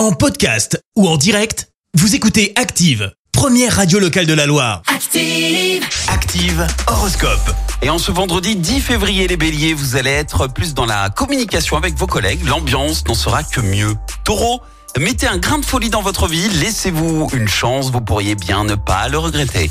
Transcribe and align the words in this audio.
En 0.00 0.12
podcast 0.12 0.82
ou 0.96 1.06
en 1.06 1.18
direct, 1.18 1.68
vous 1.92 2.14
écoutez 2.14 2.54
Active, 2.56 3.12
première 3.32 3.76
radio 3.76 3.98
locale 3.98 4.24
de 4.24 4.32
la 4.32 4.46
Loire. 4.46 4.80
Active. 4.86 5.84
Active 6.08 6.66
Horoscope. 6.86 7.54
Et 7.82 7.90
en 7.90 7.98
ce 7.98 8.10
vendredi 8.10 8.56
10 8.56 8.80
février, 8.80 9.28
les 9.28 9.36
béliers, 9.36 9.74
vous 9.74 9.96
allez 9.96 10.08
être 10.08 10.46
plus 10.46 10.72
dans 10.72 10.86
la 10.86 11.10
communication 11.10 11.76
avec 11.76 11.96
vos 11.96 12.06
collègues. 12.06 12.42
L'ambiance 12.46 13.06
n'en 13.06 13.12
sera 13.12 13.42
que 13.42 13.60
mieux. 13.60 13.94
Taureau, 14.24 14.62
mettez 14.98 15.26
un 15.26 15.36
grain 15.36 15.58
de 15.58 15.66
folie 15.66 15.90
dans 15.90 16.00
votre 16.00 16.28
vie. 16.28 16.48
Laissez-vous 16.48 17.28
une 17.34 17.48
chance. 17.48 17.90
Vous 17.90 18.00
pourriez 18.00 18.36
bien 18.36 18.64
ne 18.64 18.76
pas 18.76 19.06
le 19.08 19.18
regretter. 19.18 19.70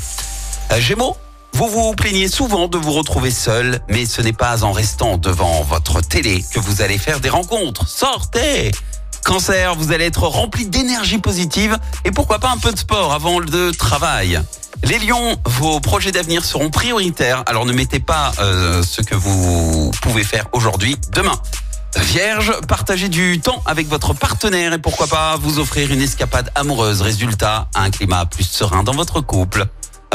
Euh, 0.70 0.80
Gémeaux, 0.80 1.16
vous 1.54 1.66
vous 1.66 1.92
plaignez 1.96 2.28
souvent 2.28 2.68
de 2.68 2.78
vous 2.78 2.92
retrouver 2.92 3.32
seul, 3.32 3.80
mais 3.88 4.06
ce 4.06 4.22
n'est 4.22 4.32
pas 4.32 4.62
en 4.62 4.70
restant 4.70 5.16
devant 5.16 5.64
votre 5.64 6.00
télé 6.02 6.44
que 6.54 6.60
vous 6.60 6.82
allez 6.82 6.98
faire 6.98 7.18
des 7.18 7.30
rencontres. 7.30 7.88
Sortez 7.88 8.70
Vous 9.30 9.92
allez 9.92 10.06
être 10.06 10.24
rempli 10.24 10.66
d'énergie 10.66 11.18
positive 11.18 11.78
et 12.04 12.10
pourquoi 12.10 12.40
pas 12.40 12.50
un 12.50 12.58
peu 12.58 12.72
de 12.72 12.78
sport 12.78 13.12
avant 13.12 13.38
le 13.38 13.70
travail. 13.70 14.40
Les 14.82 14.98
lions, 14.98 15.36
vos 15.44 15.78
projets 15.78 16.10
d'avenir 16.10 16.44
seront 16.44 16.68
prioritaires, 16.68 17.44
alors 17.46 17.64
ne 17.64 17.72
mettez 17.72 18.00
pas 18.00 18.32
euh, 18.40 18.82
ce 18.82 19.02
que 19.02 19.14
vous 19.14 19.92
pouvez 20.02 20.24
faire 20.24 20.46
aujourd'hui, 20.52 20.96
demain. 21.12 21.40
Vierge, 21.96 22.52
partagez 22.66 23.08
du 23.08 23.40
temps 23.40 23.62
avec 23.66 23.86
votre 23.86 24.14
partenaire 24.14 24.72
et 24.72 24.78
pourquoi 24.78 25.06
pas 25.06 25.36
vous 25.36 25.60
offrir 25.60 25.92
une 25.92 26.02
escapade 26.02 26.50
amoureuse. 26.56 27.00
Résultat, 27.00 27.68
un 27.76 27.90
climat 27.90 28.26
plus 28.26 28.48
serein 28.48 28.82
dans 28.82 28.94
votre 28.94 29.20
couple. 29.20 29.64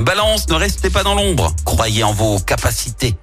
Balance, 0.02 0.50
ne 0.50 0.56
restez 0.56 0.90
pas 0.90 1.04
dans 1.04 1.16
l'ombre. 1.16 1.56
Croyez 1.64 2.04
en 2.04 2.12
vos 2.12 2.40
capacités. 2.40 3.16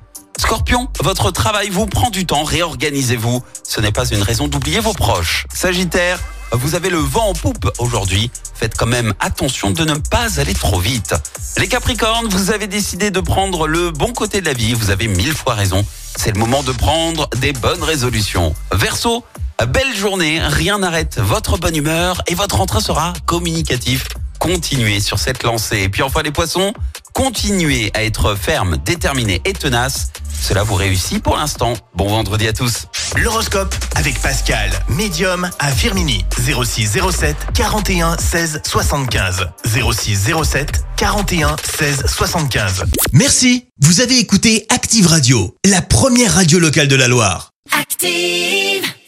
Scorpion, 0.43 0.89
votre 1.01 1.31
travail 1.31 1.71
vous 1.71 1.87
prend 1.87 2.11
du 2.11 2.27
temps, 2.27 2.43
réorganisez-vous. 2.43 3.45
Ce 3.63 3.81
n'est 3.81 3.93
pas 3.93 4.07
une 4.07 4.23
raison 4.23 4.49
d'oublier 4.49 4.81
vos 4.81 4.93
proches. 4.93 5.47
Sagittaire, 5.55 6.19
vous 6.51 6.75
avez 6.75 6.91
le 6.91 6.99
vent 6.99 7.29
en 7.29 7.33
poupe 7.33 7.71
aujourd'hui. 7.79 8.29
Faites 8.53 8.77
quand 8.77 8.89
même 8.89 9.15
attention 9.21 9.71
de 9.71 9.85
ne 9.85 9.95
pas 9.95 10.41
aller 10.41 10.53
trop 10.53 10.81
vite. 10.81 11.15
Les 11.59 11.69
Capricornes, 11.69 12.27
vous 12.27 12.51
avez 12.51 12.67
décidé 12.67 13.13
de 13.13 13.21
prendre 13.21 13.69
le 13.69 13.93
bon 13.93 14.13
côté 14.13 14.41
de 14.41 14.47
la 14.47 14.53
vie. 14.53 14.75
Vous 14.75 14.91
avez 14.91 15.07
mille 15.07 15.33
fois 15.33 15.55
raison. 15.55 15.87
C'est 16.17 16.33
le 16.33 16.41
moment 16.41 16.65
de 16.65 16.73
prendre 16.73 17.31
des 17.37 17.53
bonnes 17.53 17.85
résolutions. 17.85 18.53
Verseau, 18.73 19.25
belle 19.69 19.97
journée. 19.97 20.41
Rien 20.43 20.81
n'arrête 20.81 21.21
votre 21.21 21.57
bonne 21.57 21.77
humeur 21.77 22.21
et 22.27 22.35
votre 22.35 22.61
entrée 22.61 22.81
sera 22.81 23.13
communicatif. 23.27 24.09
Continuez 24.41 24.99
sur 24.99 25.21
cette 25.21 25.45
lancée. 25.45 25.83
Et 25.83 25.89
puis 25.89 26.03
enfin 26.03 26.23
les 26.23 26.33
poissons, 26.33 26.73
continuez 27.13 27.93
à 27.95 28.03
être 28.03 28.35
ferme, 28.35 28.77
déterminé 28.79 29.41
et 29.45 29.53
tenace. 29.53 30.09
Cela 30.43 30.65
vous 30.65 30.75
réussit 30.75 31.23
pour 31.23 31.37
l'instant. 31.37 31.75
Bon 31.95 32.09
vendredi 32.09 32.49
à 32.49 32.53
tous. 32.53 32.87
L'horoscope 33.17 33.73
avec 33.95 34.21
Pascal, 34.21 34.73
médium 34.89 35.49
à 35.61 35.71
Firmini. 35.71 36.25
06 36.37 36.99
07 37.13 37.37
41 37.55 38.19
16 38.19 38.61
75. 38.65 39.49
06 39.65 40.33
07 40.45 40.85
41 40.97 41.55
16 41.63 42.07
75. 42.09 42.85
Merci. 43.13 43.69
Vous 43.81 44.01
avez 44.01 44.19
écouté 44.19 44.67
Active 44.69 45.07
Radio, 45.07 45.55
la 45.65 45.81
première 45.81 46.35
radio 46.35 46.59
locale 46.59 46.89
de 46.89 46.97
la 46.97 47.07
Loire. 47.07 47.51
Active. 47.79 48.93